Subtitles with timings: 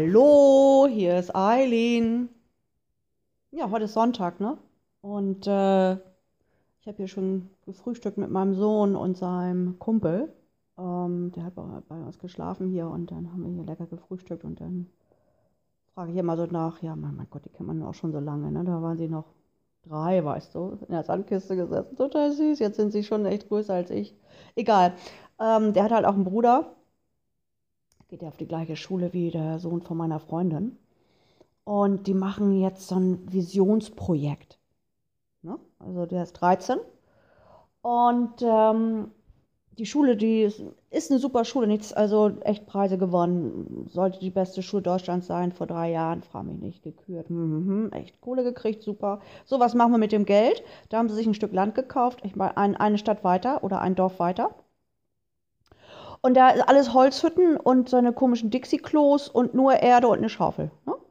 [0.00, 2.28] Hallo, hier ist Eileen.
[3.50, 4.56] Ja, heute ist Sonntag, ne?
[5.00, 10.32] Und äh, ich habe hier schon gefrühstückt mit meinem Sohn und seinem Kumpel.
[10.78, 14.60] Ähm, der hat bei, uns geschlafen hier und dann haben wir hier lecker gefrühstückt und
[14.60, 14.86] dann
[15.94, 18.20] frage ich immer so nach, ja, mein, mein Gott, die kennt man auch schon so
[18.20, 18.62] lange, ne?
[18.62, 19.34] Da waren sie noch
[19.82, 21.96] drei, weißt du, in der Sandkiste gesessen.
[21.96, 22.60] Total süß.
[22.60, 24.14] Jetzt sind sie schon echt größer als ich.
[24.54, 24.92] Egal.
[25.40, 26.76] Ähm, der hat halt auch einen Bruder.
[28.08, 30.76] Geht ja auf die gleiche Schule wie der Sohn von meiner Freundin.
[31.64, 34.58] Und die machen jetzt so ein Visionsprojekt.
[35.42, 35.58] Ne?
[35.78, 36.78] Also der ist 13.
[37.82, 39.10] Und ähm,
[39.78, 43.86] die Schule, die ist, ist, eine super Schule, nichts, also echt Preise gewonnen.
[43.90, 47.30] Sollte die beste Schule Deutschlands sein, vor drei Jahren, frag mich nicht, gekürt.
[47.30, 49.20] Mhm, echt Kohle gekriegt, super.
[49.44, 50.64] So, was machen wir mit dem Geld?
[50.88, 53.80] Da haben sie sich ein Stück Land gekauft, ich meine, ein, eine Stadt weiter oder
[53.80, 54.54] ein Dorf weiter.
[56.20, 60.28] Und da ist alles Holzhütten und so eine komischen Dixie-Klos und nur Erde und eine
[60.28, 60.70] Schaufel.
[60.86, 60.94] Ne?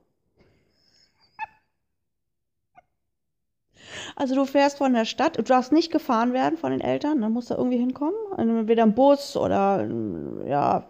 [4.15, 7.31] Also du fährst von der Stadt, du darfst nicht gefahren werden von den Eltern, dann
[7.33, 8.15] musst du irgendwie hinkommen.
[8.37, 9.87] Entweder ein Bus oder
[10.45, 10.87] ja,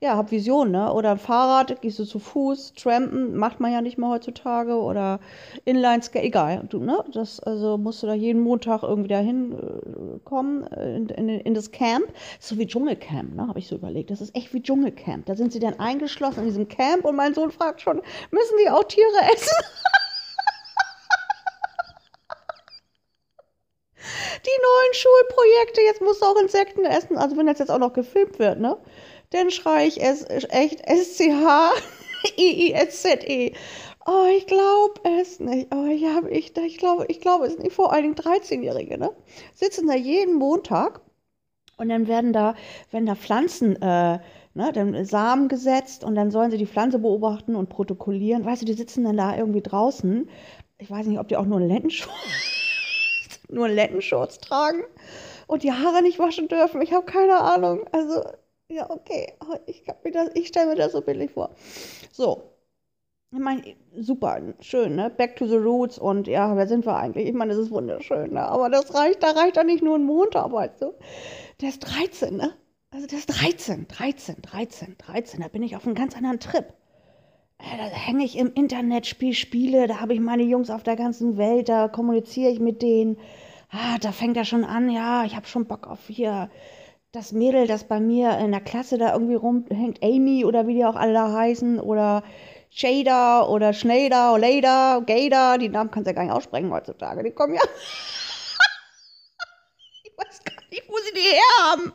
[0.00, 0.92] ja, hab Vision, ne?
[0.92, 4.76] Oder ein Fahrrad, gehst du zu Fuß, trampen, macht man ja nicht mehr heutzutage.
[4.76, 5.18] Oder
[5.64, 6.64] Inlineskate, egal.
[6.68, 7.04] Du, ne?
[7.12, 11.72] Das, also musst du da jeden Montag irgendwie da hinkommen, äh, in, in, in, das
[11.72, 12.06] Camp.
[12.38, 13.48] So wie Dschungelcamp, ne?
[13.48, 14.10] Habe ich so überlegt.
[14.10, 15.26] Das ist echt wie Dschungelcamp.
[15.26, 18.70] Da sind sie dann eingeschlossen in diesem Camp und mein Sohn fragt schon, müssen die
[18.70, 19.56] auch Tiere essen?
[24.46, 27.92] die neuen Schulprojekte, jetzt musst du auch Insekten essen, also wenn das jetzt auch noch
[27.92, 28.76] gefilmt wird, ne?
[29.30, 31.74] Dann schreie ich es echt S-C-H-I-I-S-Z-E.
[34.10, 35.68] Oh, ich glaube es nicht.
[35.70, 37.74] Oh, ich ich, ich glaube, ich glaube es nicht.
[37.74, 39.10] Vor allen Dingen 13-Jährige, ne?
[39.52, 41.02] Sitzen da jeden Montag
[41.76, 42.54] und dann werden da,
[42.90, 44.18] wenn da Pflanzen, äh,
[44.54, 48.46] ne, dann Samen gesetzt und dann sollen sie die Pflanze beobachten und protokollieren.
[48.46, 50.28] Weißt du, die sitzen dann da irgendwie draußen.
[50.78, 52.08] Ich weiß nicht, ob die auch nur einen Lendenschutz
[53.50, 54.84] nur Lettenshorts tragen
[55.46, 56.82] und die Haare nicht waschen dürfen.
[56.82, 57.86] Ich habe keine Ahnung.
[57.92, 58.22] Also,
[58.70, 59.34] ja, okay.
[59.66, 59.84] Ich,
[60.34, 61.50] ich stelle mir das so billig vor.
[62.12, 62.54] So.
[63.30, 65.10] Ich meine, super, schön, ne?
[65.10, 67.28] Back to the roots und ja, wer sind wir eigentlich?
[67.28, 68.42] Ich meine, das ist wunderschön, ne?
[68.42, 70.94] Aber das reicht, da reicht doch nicht nur ein Montag, weißt du?
[71.60, 72.54] Der ist 13, ne?
[72.90, 75.40] Also der ist 13, 13, 13, 13.
[75.42, 76.72] Da bin ich auf einem ganz anderen Trip.
[77.58, 80.96] Äh, da hänge ich im Internet, spiele Spiele, da habe ich meine Jungs auf der
[80.96, 83.18] ganzen Welt, da kommuniziere ich mit denen.
[83.70, 86.48] Ah, da fängt er schon an, ja, ich habe schon Bock auf hier
[87.12, 90.84] das Mädel, das bei mir in der Klasse da irgendwie rumhängt, Amy oder wie die
[90.84, 92.22] auch alle da heißen, oder
[92.70, 97.22] Shader oder Schneider oder Lader, Gader, die Namen kannst du ja gar nicht aussprechen heutzutage,
[97.22, 97.62] die kommen ja.
[100.04, 101.92] ich weiß gar nicht, wo sie die herhaben.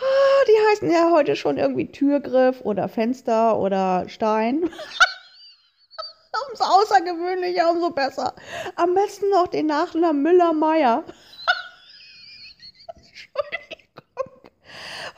[0.00, 4.70] Ah, die heißen ja heute schon irgendwie Türgriff oder Fenster oder Stein.
[6.50, 8.34] umso außergewöhnlicher, umso besser.
[8.76, 11.04] Am besten noch den Nachnamen Müller-Meyer.
[12.96, 13.68] Entschuldigung.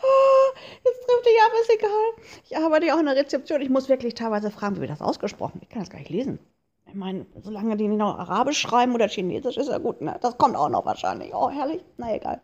[0.02, 0.52] Oh,
[0.84, 2.14] jetzt trifft dich ab, ist egal.
[2.50, 3.60] Ich arbeite ja auch in der Rezeption.
[3.60, 5.60] Ich muss wirklich teilweise fragen, wie wird das ausgesprochen?
[5.62, 6.40] Ich kann das gar nicht lesen.
[6.86, 10.18] Ich meine, solange die nicht noch Arabisch schreiben oder Chinesisch, ist ja gut, ne?
[10.20, 11.32] Das kommt auch noch wahrscheinlich.
[11.32, 11.84] Oh, herrlich.
[11.96, 12.40] Na egal.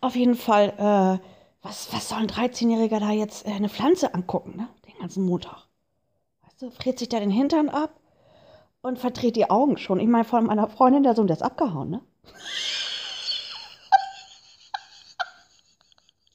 [0.00, 1.24] Auf jeden Fall, äh,
[1.64, 4.68] was, was soll ein 13-Jähriger da jetzt äh, eine Pflanze angucken, ne?
[4.88, 5.68] Den ganzen Montag.
[6.42, 8.00] Weißt du, friert sich da den Hintern ab
[8.80, 10.00] und verdreht die Augen schon.
[10.00, 12.00] Ich meine, von meiner Freundin, der Sohn, der ist abgehauen, ne?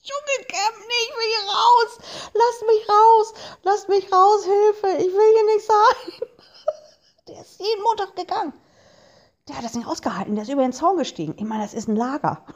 [0.07, 1.99] Dschungelcamp, nee, ich will hier raus.
[2.33, 3.33] Lasst mich raus.
[3.67, 4.87] Lasst mich raus, Hilfe.
[4.97, 6.13] Ich will hier nicht sein.
[7.27, 8.53] Der ist jeden Montag gegangen.
[9.49, 10.35] Der hat das nicht ausgehalten.
[10.35, 11.33] Der ist über den Zaun gestiegen.
[11.35, 12.45] Ich meine, das ist ein Lager.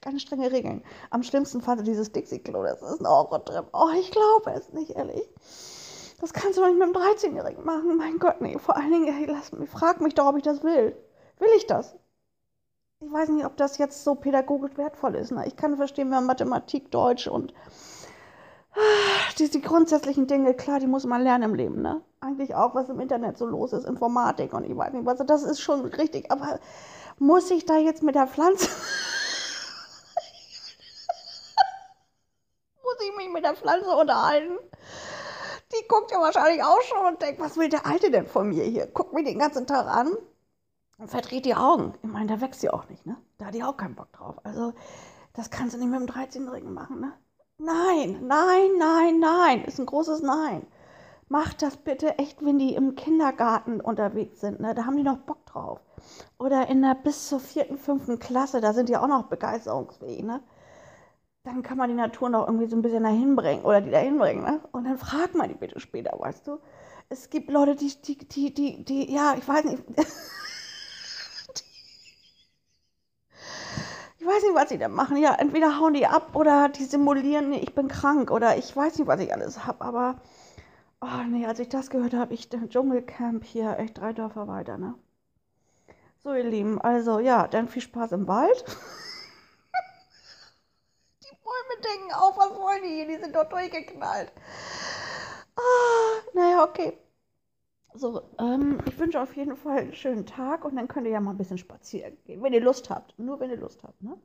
[0.00, 0.84] ganz strenge Regeln.
[1.10, 3.66] Am schlimmsten fand er dieses Dixie-Klo, das ist ein Horror-Trip.
[3.72, 5.28] Oh, ich glaube es nicht, ehrlich.
[6.20, 7.96] Das kannst du doch nicht mit einem 13-Jährigen machen.
[7.96, 8.60] Mein Gott, nee.
[8.60, 10.96] Vor allen Dingen, ey, lass mich, frag mich doch, ob ich das will.
[11.40, 11.96] Will ich das?
[13.02, 15.32] Ich weiß nicht, ob das jetzt so pädagogisch wertvoll ist.
[15.32, 15.46] Ne?
[15.46, 17.54] Ich kann verstehen, wenn Mathematik, Deutsch und
[18.72, 22.02] ah, die, die grundsätzlichen Dinge, klar, die muss man lernen im Leben, ne?
[22.20, 25.18] Eigentlich auch, was im Internet so los ist, Informatik und ich weiß nicht was.
[25.26, 26.60] Das ist schon richtig, aber
[27.18, 28.68] muss ich da jetzt mit der Pflanze
[33.02, 34.58] ich mich mit der Pflanze unterhalten.
[35.72, 38.64] Die guckt ja wahrscheinlich auch schon und denkt, was will der Alte denn von mir
[38.64, 38.88] hier?
[38.88, 40.14] Guckt mich den ganzen Tag an
[41.06, 41.94] verdreht die Augen.
[42.02, 43.16] Ich meine, da wächst sie auch nicht, ne?
[43.38, 44.36] Da hat die auch keinen Bock drauf.
[44.44, 44.72] Also,
[45.32, 47.12] das kannst du nicht mit einem 13-Jährigen machen, ne?
[47.58, 49.64] Nein, nein, nein, nein.
[49.64, 50.66] Ist ein großes Nein.
[51.28, 54.74] Macht das bitte echt, wenn die im Kindergarten unterwegs sind, ne?
[54.74, 55.80] Da haben die noch Bock drauf.
[56.38, 60.42] Oder in der bis zur vierten, fünften Klasse, da sind die auch noch begeisterungsfähig, ne?
[61.44, 64.18] dann kann man die Natur noch irgendwie so ein bisschen dahin bringen oder die dahin
[64.18, 64.60] bringen, ne?
[64.72, 66.58] Und dann fragt man die bitte später, weißt du?
[67.08, 69.82] Es gibt Leute, die, die, die, die, die ja, ich weiß nicht.
[74.18, 75.16] ich weiß nicht, was sie da machen.
[75.16, 79.08] Ja, entweder hauen die ab oder die simulieren, ich bin krank oder ich weiß nicht,
[79.08, 79.84] was ich alles habe.
[79.84, 80.20] Aber,
[81.00, 84.94] oh nee, als ich das gehört habe, ich, Dschungelcamp hier, echt drei Dörfer weiter, ne?
[86.22, 88.64] So, ihr Lieben, also ja, dann viel Spaß im Wald.
[91.22, 93.06] die Bäume denken auf, was wollen die hier?
[93.06, 94.32] Die sind doch durchgeknallt.
[95.56, 96.98] Ah, naja, okay.
[97.94, 101.20] So, ähm, ich wünsche auf jeden Fall einen schönen Tag und dann könnt ihr ja
[101.20, 103.18] mal ein bisschen spazieren gehen, wenn ihr Lust habt.
[103.18, 104.16] Nur wenn ihr Lust habt, ne?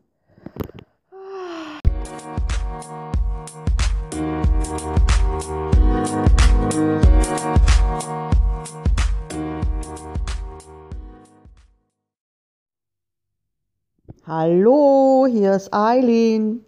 [14.28, 16.66] Hallo, hier ist Eileen.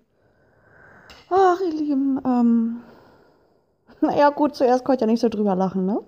[1.29, 2.81] Ach, ihr Lieben, ähm,
[4.01, 5.99] naja, gut, zuerst konnte ich ja nicht so drüber lachen, ne?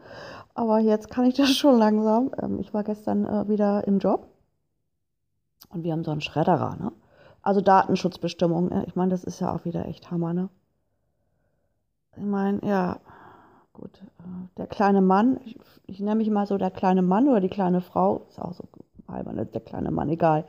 [0.59, 2.31] aber jetzt kann ich das schon langsam.
[2.42, 4.27] Ähm, ich war gestern äh, wieder im Job
[5.69, 6.92] und wir haben so einen Schredderer, ne?
[7.49, 8.69] Also Datenschutzbestimmungen.
[8.69, 8.83] Ne?
[8.85, 10.49] Ich meine, das ist ja auch wieder echt Hammer, ne?
[12.15, 12.99] Ich meine, ja,
[13.73, 14.03] gut.
[14.19, 15.57] Äh, der kleine Mann, ich,
[15.87, 18.65] ich nenne mich mal so der kleine Mann oder die kleine Frau, ist auch so
[19.07, 19.47] albern, ne?
[19.47, 20.45] der kleine Mann, egal.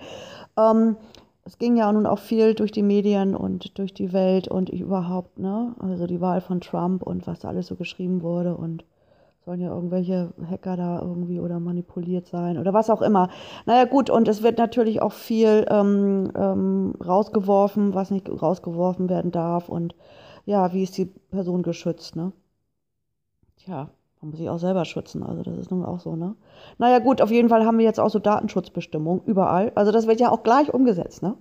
[0.59, 0.99] Ähm,
[1.47, 5.39] es ging ja nun auch viel durch die Medien und durch die Welt und überhaupt,
[5.39, 5.75] ne?
[5.79, 8.85] Also die Wahl von Trump und was da alles so geschrieben wurde und
[9.51, 13.31] sollen ja irgendwelche Hacker da irgendwie oder manipuliert sein oder was auch immer.
[13.67, 19.33] Naja gut, und es wird natürlich auch viel ähm, ähm, rausgeworfen, was nicht rausgeworfen werden
[19.33, 19.97] darf und
[20.47, 22.31] ja, wie ist die Person geschützt, ne?
[23.57, 26.37] Tja, man muss sich auch selber schützen, also das ist nun auch so, ne?
[26.79, 29.73] Naja gut, auf jeden Fall haben wir jetzt auch so Datenschutzbestimmungen überall.
[29.75, 31.37] Also das wird ja auch gleich umgesetzt, ne?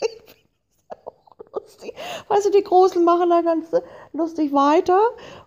[1.52, 1.91] lustig.
[2.28, 3.70] Weißt du, die Großen machen da ganz
[4.12, 4.98] lustig weiter.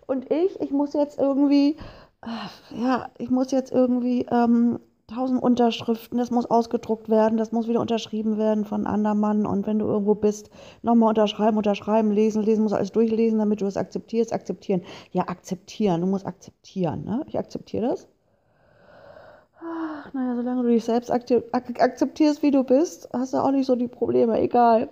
[0.06, 1.76] Und ich, ich muss jetzt irgendwie,
[2.22, 4.78] äh, ja, ich muss jetzt irgendwie ähm,
[5.08, 9.46] tausend Unterschriften, das muss ausgedruckt werden, das muss wieder unterschrieben werden von anderem Mann.
[9.46, 10.50] Und wenn du irgendwo bist,
[10.82, 14.82] nochmal unterschreiben, unterschreiben, lesen, lesen, musst alles durchlesen, damit du es akzeptierst, akzeptieren.
[15.12, 17.22] Ja, akzeptieren, du musst akzeptieren, ne?
[17.28, 18.08] Ich akzeptiere das.
[19.60, 23.76] Ach, naja, solange du dich selbst akzeptierst, wie du bist, hast du auch nicht so
[23.76, 24.88] die Probleme, egal.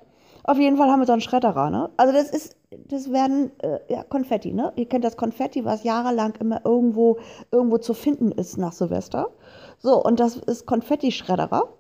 [0.47, 1.91] Auf jeden Fall haben wir so einen Schredderer, ne?
[1.97, 4.75] Also das ist, das werden, äh, ja, Konfetti, ne?
[4.77, 7.19] Ihr kennt das Konfetti, was jahrelang immer irgendwo,
[7.51, 9.31] irgendwo zu finden ist nach Silvester.
[9.79, 11.73] So, und das ist Konfetti-Schredderer.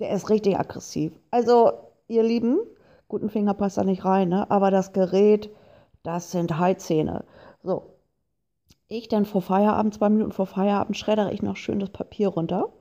[0.00, 1.12] Der ist richtig aggressiv.
[1.30, 1.72] Also,
[2.08, 2.58] ihr Lieben,
[3.06, 4.50] guten Finger passt da nicht rein, ne?
[4.50, 5.50] Aber das Gerät,
[6.02, 7.24] das sind Heizähne.
[7.62, 7.94] So.
[8.88, 12.72] Ich dann vor Feierabend, zwei Minuten vor Feierabend, schreddere ich noch schön das Papier runter.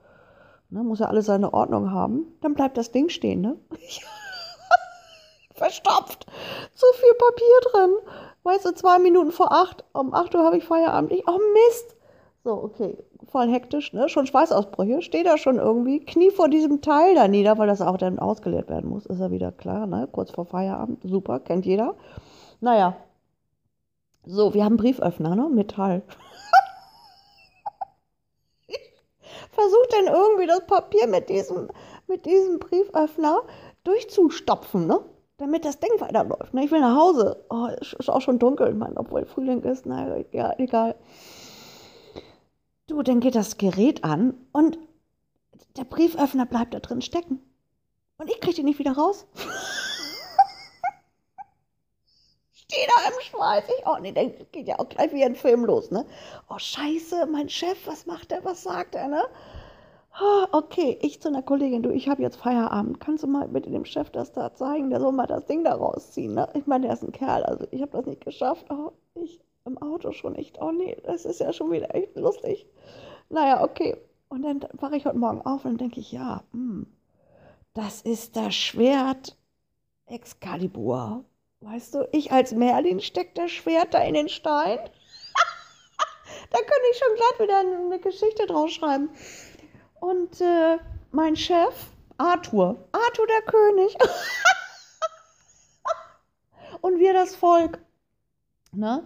[0.69, 2.25] Ne, muss ja alles seine Ordnung haben.
[2.41, 3.57] Dann bleibt das Ding stehen, ne?
[5.67, 6.25] verstopft.
[6.73, 7.95] Zu viel Papier drin.
[8.43, 11.11] Weißt du, zwei Minuten vor acht, um acht Uhr habe ich Feierabend.
[11.11, 11.95] Ich, oh Mist.
[12.43, 12.97] So, okay,
[13.29, 14.07] voll hektisch, ne?
[14.07, 15.01] Schon Schweißausbrüche.
[15.01, 18.69] Steht da schon irgendwie, Knie vor diesem Teil da nieder, weil das auch dann ausgeleert
[18.69, 19.05] werden muss.
[19.05, 20.07] Ist ja wieder klar, ne?
[20.09, 20.99] Kurz vor Feierabend.
[21.03, 21.95] Super, kennt jeder.
[22.61, 22.95] Naja.
[24.25, 25.49] So, wir haben Brieföffner, ne?
[25.49, 26.03] Metall.
[29.51, 31.67] Versucht dann irgendwie das Papier mit diesem,
[32.07, 33.41] mit diesem Brieföffner
[33.83, 35.01] durchzustopfen, ne?
[35.37, 36.53] Damit das Ding weiterläuft.
[36.53, 36.65] Ne?
[36.65, 37.45] Ich will nach Hause.
[37.49, 39.85] Oh, es ist auch schon dunkel, meine, obwohl Frühling ist.
[39.85, 40.95] Na ja, egal.
[42.87, 44.79] Du, dann geht das Gerät an und
[45.75, 47.39] der Brieföffner bleibt da drin stecken.
[48.17, 49.27] Und ich kriege den nicht wieder raus.
[52.53, 53.65] Stehe da im Schweiß.
[53.77, 56.05] Ich, oh nee, dann geht ja auch gleich wie ein Film los, ne?
[56.49, 59.23] Oh, scheiße, mein Chef, was macht er, was sagt er, ne?
[60.51, 62.99] Okay, ich zu einer Kollegin, du, ich habe jetzt Feierabend.
[62.99, 64.89] Kannst du mal bitte dem Chef das da zeigen?
[64.89, 66.33] Der soll mal das Ding da rausziehen.
[66.33, 66.49] Ne?
[66.53, 68.65] Ich meine, der ist ein Kerl, also ich habe das nicht geschafft.
[68.69, 70.59] Oh, ich im Auto schon echt.
[70.61, 72.65] Oh nee, das ist ja schon wieder echt lustig.
[73.29, 73.97] Naja, okay.
[74.29, 76.87] Und dann wache ich heute Morgen auf und denke ich, ja, hm,
[77.73, 79.37] das ist das Schwert
[80.07, 81.23] Excalibur.
[81.61, 84.79] Weißt du, ich als Merlin stecke das Schwert da in den Stein.
[86.49, 89.09] da könnte ich schon glatt wieder eine Geschichte draus schreiben.
[89.99, 90.77] Und äh,
[91.11, 91.73] mein Chef,
[92.17, 93.97] Arthur, Arthur der König.
[96.81, 97.79] und wir das Volk.
[98.71, 99.05] Ne?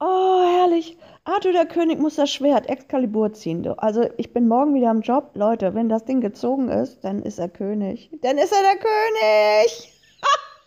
[0.00, 0.98] Oh, herrlich.
[1.24, 3.66] Arthur der König muss das Schwert Excalibur ziehen.
[3.78, 5.30] Also ich bin morgen wieder am Job.
[5.34, 8.10] Leute, wenn das Ding gezogen ist, dann ist er König.
[8.20, 9.92] Dann ist er der König.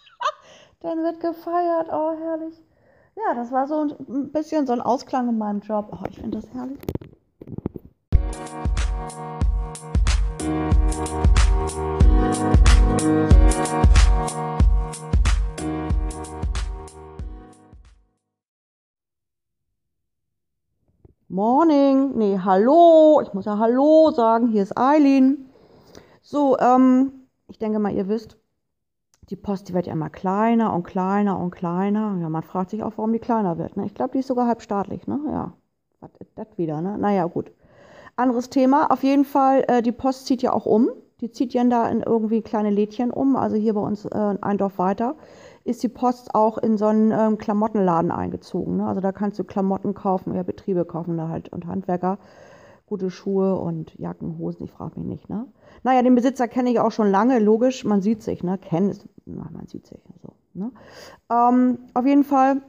[0.79, 1.89] dann wird gefeiert.
[1.91, 2.55] Oh, herrlich.
[3.15, 5.89] Ja, das war so ein bisschen so ein Ausklang in meinem Job.
[5.91, 6.79] Oh, ich finde das herrlich.
[21.29, 25.49] Morning, nee, hallo, ich muss ja hallo sagen, hier ist Eileen.
[26.21, 27.11] So, ähm,
[27.47, 28.37] ich denke mal, ihr wisst,
[29.29, 32.17] die Post, die wird ja immer kleiner und kleiner und kleiner.
[32.19, 33.77] Ja, man fragt sich auch, warum die kleiner wird.
[33.77, 33.85] Ne?
[33.85, 35.19] Ich glaube, die ist sogar halb staatlich, ne?
[35.27, 35.53] Ja,
[36.01, 36.97] was ist das wieder, ne?
[36.97, 37.51] Naja, gut.
[38.17, 38.91] Anderes Thema.
[38.91, 40.89] Auf jeden Fall, äh, die Post zieht ja auch um.
[41.21, 43.35] Die zieht ja da in irgendwie kleine Lädchen um.
[43.35, 45.15] Also hier bei uns äh, ein Dorf weiter
[45.67, 48.77] ist die Post auch in so einen ähm, Klamottenladen eingezogen.
[48.77, 48.87] Ne?
[48.87, 52.19] Also da kannst du Klamotten kaufen, ja, Betriebe kaufen da halt und Handwerker.
[52.85, 55.29] Gute Schuhe und Jacken, Hosen, ich frage mich nicht.
[55.29, 55.45] Ne?
[55.83, 58.57] Naja, den Besitzer kenne ich auch schon lange, logisch, man sieht sich, ne?
[58.57, 59.99] Kennen ist, na, man sieht sich.
[60.21, 60.71] So, ne?
[61.29, 62.61] Ähm, auf jeden Fall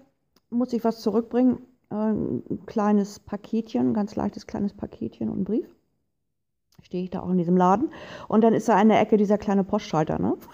[0.51, 1.59] muss ich was zurückbringen.
[1.91, 5.67] Ein kleines Paketchen, ein ganz leichtes kleines Paketchen und ein Brief.
[6.83, 7.93] Stehe ich da auch in diesem Laden.
[8.29, 10.37] Und dann ist da in der Ecke dieser kleine Postschalter, ne?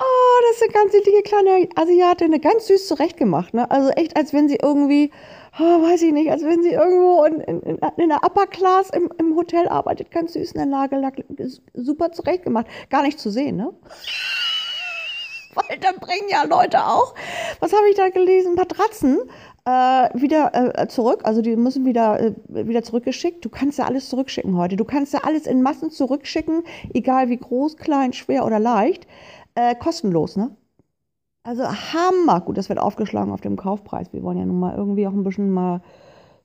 [0.00, 3.70] Oh, das ist eine ganz niedliche kleine Asiatin, ganz süß zurechtgemacht, ne?
[3.70, 5.12] Also echt, als wenn sie irgendwie,
[5.58, 9.10] oh, weiß ich nicht, als wenn sie irgendwo in, in, in der Upper Class im,
[9.18, 11.24] im Hotel arbeitet, ganz süß in der Nagellack,
[11.74, 12.66] super zurechtgemacht.
[12.90, 13.72] Gar nicht zu sehen, ne?
[15.54, 17.14] Weil da bringen ja Leute auch,
[17.60, 19.18] was habe ich da gelesen, Matratzen
[19.64, 19.70] äh,
[20.14, 21.20] wieder äh, zurück.
[21.24, 23.44] Also die müssen wieder, äh, wieder zurückgeschickt.
[23.44, 24.76] Du kannst ja alles zurückschicken heute.
[24.76, 29.06] Du kannst ja alles in Massen zurückschicken, egal wie groß, klein, schwer oder leicht.
[29.54, 30.56] Äh, kostenlos, ne?
[31.44, 32.40] Also Hammer.
[32.40, 34.12] Gut, das wird aufgeschlagen auf dem Kaufpreis.
[34.12, 35.82] Wir wollen ja nun mal irgendwie auch ein bisschen mal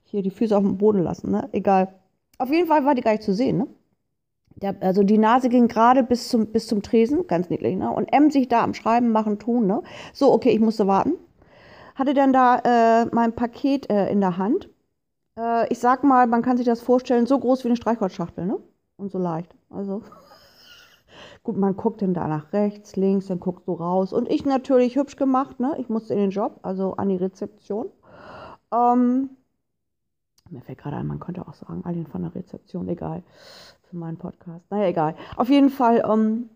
[0.04, 1.48] hier die Füße auf dem Boden lassen, ne?
[1.52, 1.94] Egal.
[2.38, 3.66] Auf jeden Fall war die gar nicht zu sehen, ne?
[4.56, 7.90] Der, also die Nase ging gerade bis zum, bis zum Tresen, ganz niedlich, ne?
[7.90, 9.82] Und M sich da am Schreiben, machen, tun, ne?
[10.12, 11.14] So, okay, ich musste warten.
[11.94, 14.68] Hatte dann da äh, mein Paket äh, in der Hand.
[15.38, 18.58] Äh, ich sag mal, man kann sich das vorstellen, so groß wie eine Streichholzschachtel, ne?
[18.96, 19.54] Und so leicht.
[19.70, 20.02] Also.
[21.42, 24.12] Gut, man guckt dann da nach rechts, links, dann guckst du raus.
[24.12, 25.74] Und ich natürlich hübsch gemacht, ne?
[25.78, 27.90] Ich musste in den Job, also an die Rezeption.
[28.72, 29.30] Ähm,
[30.50, 33.22] mir fällt gerade ein, man könnte auch sagen, Alien von der Rezeption, egal,
[33.90, 34.64] für meinen Podcast.
[34.70, 35.14] Naja, egal.
[35.36, 36.48] Auf jeden Fall, ähm,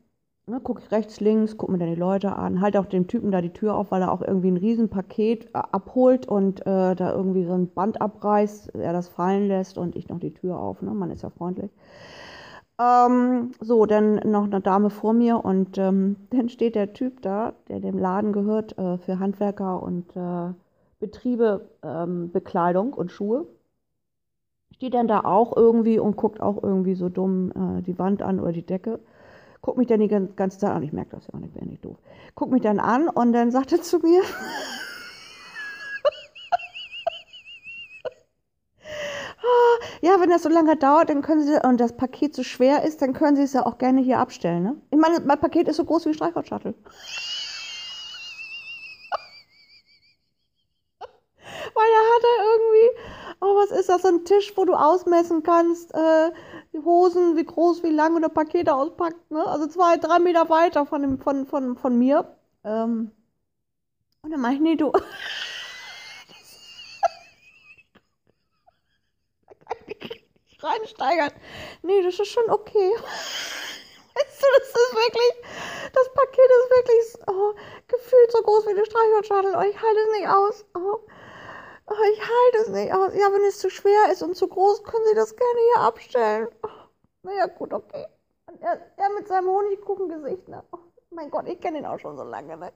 [0.46, 3.30] ne, gucke ich rechts, links, gucke mir dann die Leute an, halte auch dem Typen
[3.30, 7.12] da die Tür auf, weil er auch irgendwie ein Riesenpaket äh, abholt und äh, da
[7.12, 10.80] irgendwie so ein Band abreißt, er das fallen lässt und ich noch die Tür auf,
[10.82, 10.92] ne?
[10.92, 11.70] Man ist ja freundlich.
[12.80, 17.54] Ähm, so, dann noch eine Dame vor mir und ähm, dann steht der Typ da,
[17.68, 20.52] der dem Laden gehört, äh, für Handwerker und äh,
[21.00, 23.46] Betriebe, ähm, Bekleidung und Schuhe.
[24.74, 28.40] Steht dann da auch irgendwie und guckt auch irgendwie so dumm äh, die Wand an
[28.40, 28.98] oder die Decke.
[29.62, 31.84] Guckt mich dann die ganze Zeit an, ich merke das ja auch nicht, bin nicht
[31.84, 31.96] doof.
[32.34, 34.20] Guckt mich dann an und dann sagt er zu mir,
[40.02, 43.00] ja, wenn das so lange dauert, dann können Sie, und das Paket so schwer ist,
[43.00, 44.64] dann können Sie es ja auch gerne hier abstellen.
[44.64, 44.74] Ne?
[44.90, 46.74] Ich meine, mein Paket ist so groß wie ein Streichholzschattel.
[51.74, 52.90] Weil da hat er irgendwie,
[53.40, 56.30] oh, was ist das, ein Tisch, wo du ausmessen kannst, äh,
[56.72, 59.44] die Hosen, wie groß, wie lang oder Pakete auspackt, ne?
[59.46, 62.36] Also zwei, drei Meter weiter von, dem, von, von, von mir.
[62.64, 63.10] Ähm,
[64.22, 64.92] und dann meine ich, nee, du.
[70.64, 71.32] reinsteigern.
[71.82, 72.92] Nee, das ist schon okay.
[74.16, 75.32] Weißt du, das ist wirklich,
[75.92, 77.54] das Paket ist wirklich oh,
[77.88, 79.54] gefühlt so groß wie eine Streichholzschachtel.
[79.56, 80.64] Oh, ich halte es nicht aus.
[80.74, 81.00] Oh.
[81.86, 81.94] Oh.
[82.12, 83.14] ich halte es nicht aus.
[83.14, 86.48] Ja, wenn es zu schwer ist und zu groß, können Sie das gerne hier abstellen.
[86.62, 86.68] Oh,
[87.22, 88.06] naja, gut, okay.
[88.46, 90.62] Und er, er mit seinem Honigkuchengesicht, ne?
[90.72, 90.78] Oh,
[91.10, 92.72] mein Gott, ich kenne ihn auch schon so lange, ne?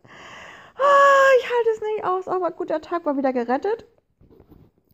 [0.79, 2.29] Oh, ich halte es nicht aus.
[2.29, 3.87] Aber gut, der Tag war wieder gerettet.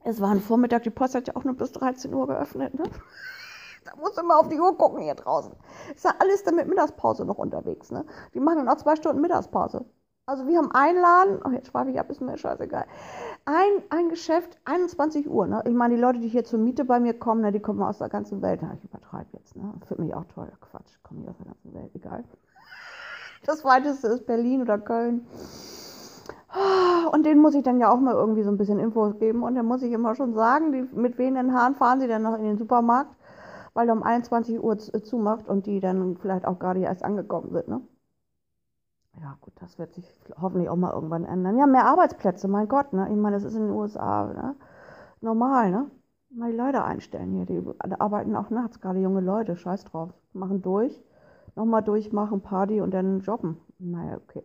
[0.03, 2.75] Es war ein Vormittag, die Post hat ja auch nur bis 13 Uhr geöffnet.
[2.75, 2.85] Ne?
[3.85, 5.53] Da muss immer auf die Uhr gucken hier draußen.
[5.95, 7.91] Ist ja alles dann mit Mittagspause noch unterwegs.
[7.91, 8.05] Ne?
[8.33, 9.85] Die machen dann auch zwei Stunden Mittagspause.
[10.27, 12.87] Also wir haben einen Laden, oh, jetzt schweife ich ab, ist mir scheißegal.
[13.45, 15.47] Ein, ein Geschäft, 21 Uhr.
[15.47, 15.63] Ne?
[15.67, 17.99] Ich meine, die Leute, die hier zur Miete bei mir kommen, ne, die kommen aus
[17.99, 18.61] der ganzen Welt.
[18.79, 19.55] Ich übertreibe jetzt.
[19.55, 19.75] Ne?
[19.87, 20.51] Für mich auch toll.
[20.63, 22.25] Quatsch, kommen die aus der ganzen Welt, egal.
[23.47, 25.27] Das weiteste ist Berlin oder Köln.
[27.13, 29.43] Und denen muss ich dann ja auch mal irgendwie so ein bisschen Infos geben.
[29.43, 32.39] Und dann muss ich immer schon sagen, die, mit wenigen Haaren fahren sie dann noch
[32.39, 33.15] in den Supermarkt,
[33.75, 37.69] weil er um 21 Uhr zumacht und die dann vielleicht auch gerade erst angekommen sind.
[37.69, 37.83] Ne?
[39.21, 40.07] Ja, gut, das wird sich
[40.41, 41.57] hoffentlich auch mal irgendwann ändern.
[41.57, 42.93] Ja, mehr Arbeitsplätze, mein Gott.
[42.93, 43.09] Ne?
[43.11, 44.57] Ich meine, das ist in den USA ne?
[45.21, 45.71] normal.
[45.71, 45.91] Ne?
[46.31, 47.47] Mal die Leute einstellen hier.
[47.47, 47.63] Die
[48.01, 49.57] arbeiten auch nachts, gerade junge Leute.
[49.57, 50.11] Scheiß drauf.
[50.33, 51.01] Machen durch,
[51.55, 53.59] nochmal durchmachen, Party und dann jobben.
[53.79, 54.43] Naja, okay.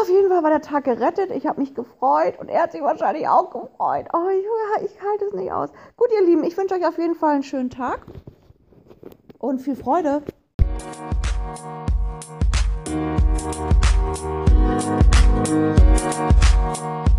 [0.00, 1.30] Auf jeden Fall war der Tag gerettet.
[1.30, 4.06] Ich habe mich gefreut und er hat sich wahrscheinlich auch gefreut.
[4.12, 5.70] Oh, ich, ich halte es nicht aus.
[5.96, 8.06] Gut, ihr Lieben, ich wünsche euch auf jeden Fall einen schönen Tag
[9.38, 10.22] und viel Freude.
[13.42, 13.70] Thank
[16.78, 17.09] you.